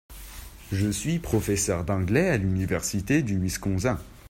Je 0.71 0.89
suis 0.89 1.19
professeur 1.19 1.83
d'anglais 1.85 2.27
à 2.29 2.37
l'université 2.37 3.21
du 3.21 3.37
Wisconsin. 3.37 3.99